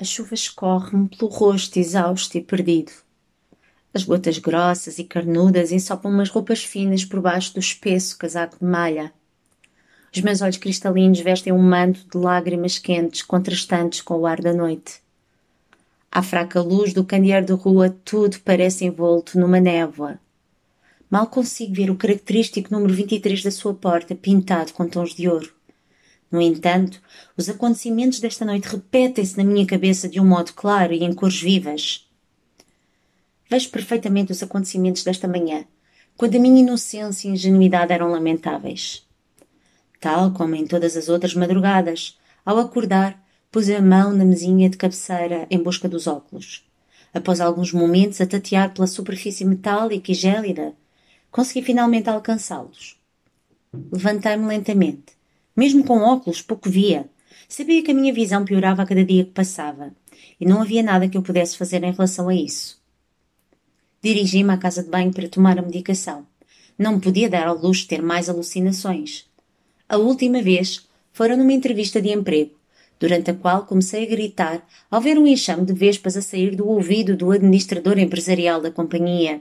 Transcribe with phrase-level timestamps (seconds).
[0.00, 2.92] A chuva escorre-me pelo rosto exausto e perdido.
[3.92, 8.64] As gotas grossas e carnudas ensopam umas roupas finas por baixo do espesso casaco de
[8.64, 9.12] malha.
[10.14, 14.52] Os meus olhos cristalinos vestem um manto de lágrimas quentes contrastantes com o ar da
[14.52, 15.00] noite.
[16.12, 20.20] À fraca luz do candeeiro de rua, tudo parece envolto numa névoa.
[21.10, 25.57] Mal consigo ver o característico número 23 da sua porta pintado com tons de ouro.
[26.30, 27.00] No entanto,
[27.36, 31.40] os acontecimentos desta noite repetem-se na minha cabeça de um modo claro e em cores
[31.40, 32.06] vivas.
[33.48, 35.64] Vejo perfeitamente os acontecimentos desta manhã,
[36.16, 39.06] quando a minha inocência e ingenuidade eram lamentáveis.
[39.98, 43.18] Tal como em todas as outras madrugadas, ao acordar,
[43.50, 46.68] pus a mão na mesinha de cabeceira em busca dos óculos.
[47.14, 50.74] Após alguns momentos a tatear pela superfície metálica e gélida,
[51.30, 53.00] consegui finalmente alcançá-los.
[53.90, 55.17] Levantei-me lentamente
[55.58, 57.06] mesmo com óculos, pouco via.
[57.48, 59.92] Sabia que a minha visão piorava a cada dia que passava,
[60.40, 62.80] e não havia nada que eu pudesse fazer em relação a isso.
[64.00, 66.24] Dirigi-me à casa de banho para tomar a medicação.
[66.78, 69.26] Não me podia dar ao luxo de ter mais alucinações.
[69.88, 72.52] A última vez fora numa entrevista de emprego,
[73.00, 76.68] durante a qual comecei a gritar ao ver um enxame de vespas a sair do
[76.68, 79.40] ouvido do administrador empresarial da companhia.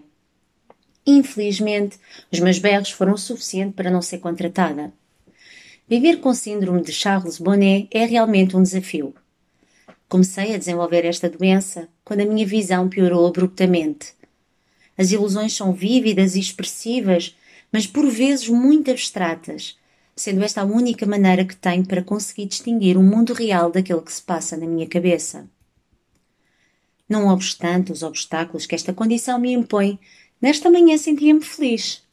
[1.05, 1.99] Infelizmente,
[2.31, 4.91] os meus berros foram o suficiente para não ser contratada.
[5.89, 9.15] Viver com síndrome de Charles Bonnet é realmente um desafio.
[10.09, 14.13] Comecei a desenvolver esta doença quando a minha visão piorou abruptamente.
[14.97, 17.37] As ilusões são vívidas e expressivas,
[17.71, 19.77] mas por vezes muito abstratas,
[20.13, 24.11] sendo esta a única maneira que tenho para conseguir distinguir o mundo real daquele que
[24.11, 25.49] se passa na minha cabeça.
[27.07, 29.97] Não obstante os obstáculos que esta condição me impõe,
[30.41, 32.05] nesta manhã sentia-me feliz.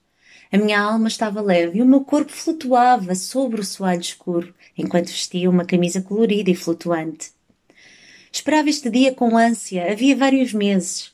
[0.52, 5.08] A minha alma estava leve e o meu corpo flutuava sobre o soalho escuro, enquanto
[5.08, 7.32] vestia uma camisa colorida e flutuante.
[8.30, 11.12] Esperava este dia com ânsia, havia vários meses.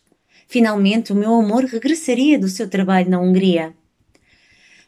[0.49, 3.75] Finalmente o meu amor regressaria do seu trabalho na Hungria.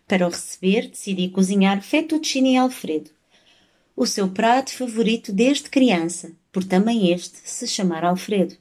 [0.08, 3.10] Para o receber, decidi cozinhar fettuccine Alfredo,
[3.96, 8.56] o seu prato favorito desde criança, por também este se chamar Alfredo.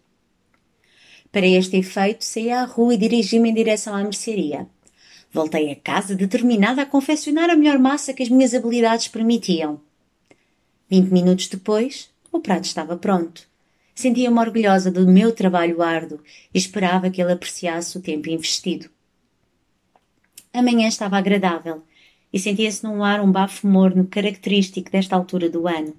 [1.31, 4.67] Para este efeito, saí à rua e dirigi-me em direção à mercearia.
[5.33, 9.79] Voltei a casa determinada a confeccionar a melhor massa que as minhas habilidades permitiam.
[10.89, 13.47] Vinte minutos depois, o prato estava pronto.
[13.95, 16.19] Sentia-me orgulhosa do meu trabalho árduo
[16.53, 18.89] e esperava que ele apreciasse o tempo investido.
[20.53, 21.81] A manhã estava agradável
[22.33, 25.95] e sentia-se num ar um bafo morno característico desta altura do ano.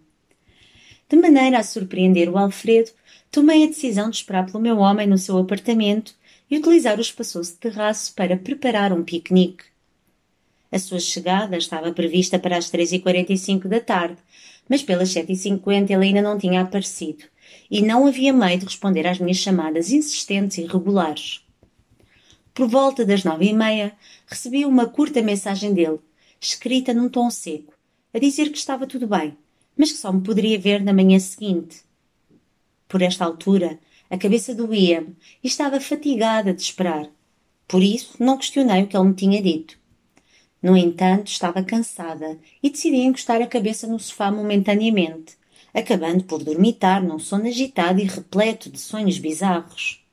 [1.08, 2.90] De maneira a surpreender o Alfredo,
[3.30, 6.14] tomei a decisão de esperar pelo meu homem no seu apartamento
[6.52, 9.64] e utilizar o espaçoso terraço para preparar um piquenique.
[10.70, 14.18] A sua chegada estava prevista para as 3h45 da tarde,
[14.68, 17.24] mas pelas 7h50 ele ainda não tinha aparecido
[17.70, 21.42] e não havia meio de responder às minhas chamadas insistentes e regulares.
[22.52, 23.94] Por volta das nove e meia,
[24.26, 26.00] recebi uma curta mensagem dele,
[26.38, 27.72] escrita num tom seco,
[28.12, 29.38] a dizer que estava tudo bem,
[29.74, 31.80] mas que só me poderia ver na manhã seguinte.
[32.86, 33.78] Por esta altura,
[34.12, 37.08] a cabeça doía-me e estava fatigada de esperar.
[37.66, 39.78] Por isso, não questionei o que ele me tinha dito.
[40.62, 45.38] No entanto, estava cansada e decidi encostar a cabeça no sofá momentaneamente,
[45.72, 50.04] acabando por dormitar num sono agitado e repleto de sonhos bizarros.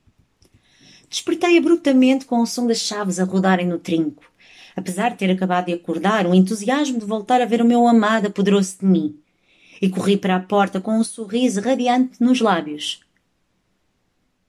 [1.10, 4.24] Despertei abruptamente com o som das chaves a rodarem no trinco.
[4.78, 8.28] Apesar de ter acabado de acordar, o entusiasmo de voltar a ver o meu amado
[8.28, 9.20] apoderou-se de mim.
[9.82, 13.02] E corri para a porta com um sorriso radiante nos lábios.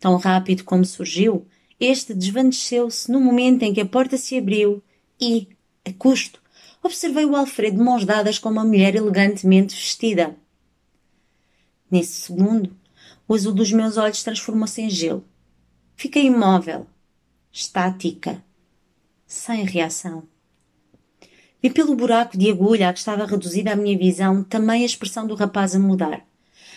[0.01, 1.47] Tão rápido como surgiu,
[1.79, 4.83] este desvaneceu-se no momento em que a porta se abriu
[5.21, 5.49] e,
[5.87, 6.41] a custo,
[6.83, 10.35] observei o Alfredo de mãos dadas com uma mulher elegantemente vestida.
[11.91, 12.75] Nesse segundo,
[13.29, 15.23] o azul dos meus olhos transformou-se em gelo.
[15.95, 16.87] Fiquei imóvel,
[17.53, 18.43] estática,
[19.27, 20.23] sem reação.
[21.63, 25.27] Vi pelo buraco de agulha a que estava reduzida a minha visão também a expressão
[25.27, 26.27] do rapaz a mudar.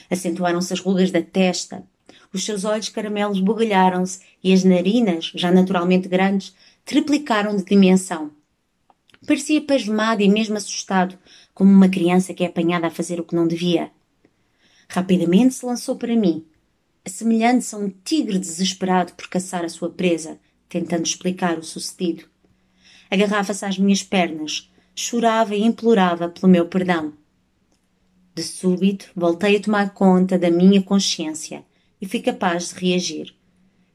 [0.09, 1.87] Acentuaram-se as rugas da testa,
[2.33, 8.31] os seus olhos caramelos bugalharam-se e as narinas, já naturalmente grandes, triplicaram de dimensão.
[9.25, 11.17] Parecia pasmado e mesmo assustado,
[11.53, 13.91] como uma criança que é apanhada a fazer o que não devia.
[14.89, 16.43] Rapidamente se lançou para mim,
[17.05, 22.25] assemelhando-se a um tigre desesperado por caçar a sua presa, tentando explicar o sucedido.
[23.11, 27.13] Agarrava-se às minhas pernas, chorava e implorava pelo meu perdão.
[28.33, 31.63] De súbito, voltei a tomar conta da minha consciência
[32.03, 33.33] e fui capaz de reagir.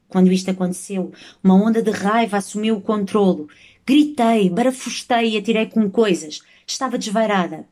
[0.07, 1.13] Quando isto aconteceu,
[1.43, 3.47] uma onda de raiva assumiu o controlo.
[3.85, 6.41] Gritei, barafustei e atirei com coisas.
[6.65, 7.67] Estava desvairada.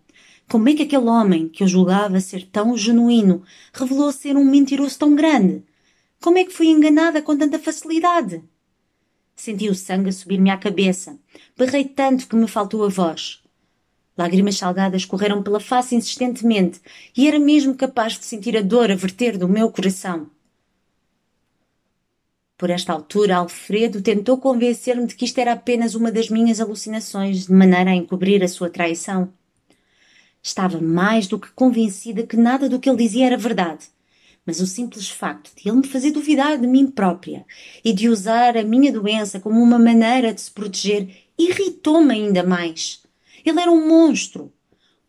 [0.48, 3.42] Como é que aquele homem, que eu julgava ser tão genuíno,
[3.74, 5.64] revelou ser um mentiroso tão grande?
[6.22, 8.44] Como é que fui enganada com tanta facilidade?
[9.36, 11.18] Senti o sangue subir-me à cabeça.
[11.58, 13.42] Berrei tanto que me faltou a voz.
[14.18, 16.82] Lágrimas salgadas correram pela face insistentemente
[17.16, 20.28] e era mesmo capaz de sentir a dor a verter do meu coração.
[22.58, 27.46] Por esta altura, Alfredo tentou convencer-me de que isto era apenas uma das minhas alucinações,
[27.46, 29.32] de maneira a encobrir a sua traição.
[30.42, 33.86] Estava mais do que convencida que nada do que ele dizia era verdade.
[34.44, 37.46] Mas o simples facto de ele me fazer duvidar de mim própria
[37.84, 43.06] e de usar a minha doença como uma maneira de se proteger irritou-me ainda mais.
[43.48, 44.52] Ele era um monstro,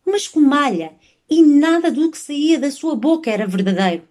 [0.06, 0.92] uma escumalha,
[1.28, 4.06] e nada do que saía da sua boca era verdadeiro.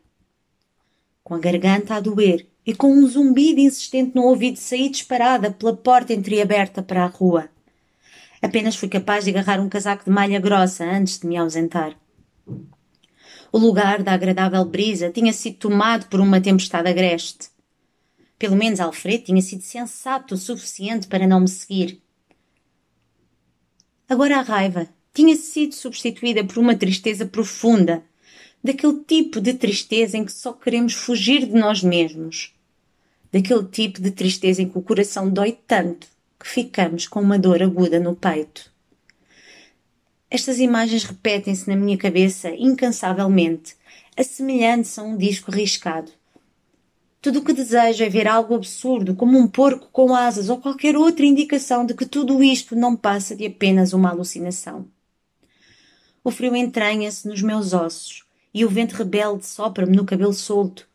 [1.24, 5.77] Com a garganta a doer e com um zumbido insistente no ouvido saí disparada pela
[5.77, 7.50] porta entreaberta para a rua.
[8.41, 11.97] Apenas fui capaz de agarrar um casaco de malha grossa antes de me ausentar.
[13.50, 17.47] O lugar da agradável brisa tinha sido tomado por uma tempestade agreste.
[18.38, 22.01] Pelo menos Alfredo tinha sido sensato o suficiente para não me seguir.
[24.07, 28.04] Agora a raiva tinha sido substituída por uma tristeza profunda,
[28.63, 32.54] daquele tipo de tristeza em que só queremos fugir de nós mesmos
[33.31, 36.07] daquele tipo de tristeza em que o coração dói tanto
[36.39, 38.71] que ficamos com uma dor aguda no peito.
[40.30, 43.75] Estas imagens repetem-se na minha cabeça incansavelmente,
[44.15, 46.12] assemelhando-se a um disco riscado.
[47.27, 50.95] Tudo o que desejo é ver algo absurdo, como um porco com asas ou qualquer
[50.95, 54.88] outra indicação de que tudo isto não passa de apenas uma alucinação.
[56.24, 60.88] O frio entranha-se nos meus ossos e o vento rebelde sopra-me no cabelo solto,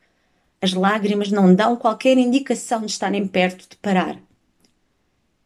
[0.58, 4.18] as lágrimas não dão qualquer indicação de estarem perto de parar.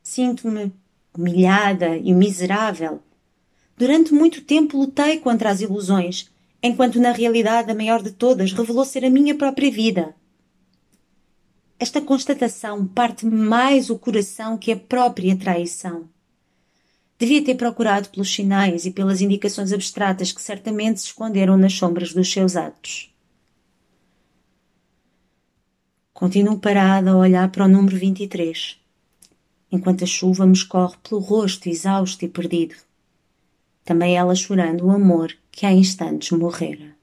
[0.04, 0.72] Sinto-me
[1.18, 3.00] humilhada e miserável.
[3.76, 6.30] Durante muito tempo lutei contra as ilusões,
[6.62, 10.14] enquanto na realidade a maior de todas revelou ser a minha própria vida.
[11.78, 16.08] Esta constatação parte-me mais o coração que a própria traição.
[17.18, 22.14] Devia ter procurado pelos sinais e pelas indicações abstratas que certamente se esconderam nas sombras
[22.14, 23.14] dos seus atos.
[26.14, 28.80] Continuo parada a olhar para o número 23,
[29.70, 32.74] enquanto a chuva me escorre pelo rosto exausto e perdido.
[33.84, 36.95] Também ela chorando o amor que há instantes morrera.